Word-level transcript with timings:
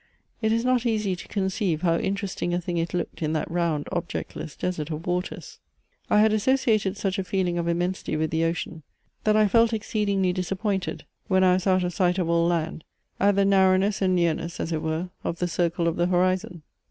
It 0.41 0.51
is 0.51 0.65
not 0.65 0.83
easy 0.83 1.15
to 1.15 1.27
conceive, 1.27 1.83
how 1.83 1.99
interesting 1.99 2.55
a 2.55 2.59
thing 2.59 2.77
it 2.77 2.95
looked 2.95 3.21
in 3.21 3.33
that 3.33 3.51
round 3.51 3.87
objectless 3.91 4.55
desert 4.55 4.89
of 4.89 5.05
waters. 5.05 5.59
I 6.09 6.21
had 6.21 6.33
associated 6.33 6.97
such 6.97 7.19
a 7.19 7.23
feeling 7.23 7.59
of 7.59 7.67
immensity 7.67 8.17
with 8.17 8.31
the 8.31 8.43
ocean, 8.43 8.81
that 9.25 9.37
I 9.37 9.47
felt 9.47 9.73
exceedingly 9.73 10.33
disappointed, 10.33 11.05
when 11.27 11.43
I 11.43 11.53
was 11.53 11.67
out 11.67 11.83
of 11.83 11.93
sight 11.93 12.17
of 12.17 12.27
all 12.29 12.47
land, 12.47 12.83
at 13.19 13.35
the 13.35 13.45
narrowness 13.45 14.01
and 14.01 14.15
nearness, 14.15 14.59
as 14.59 14.71
it 14.71 14.81
were, 14.81 15.11
of 15.23 15.37
the 15.37 15.47
circle 15.47 15.87
of 15.87 15.97
the 15.97 16.07
horizon. 16.07 16.63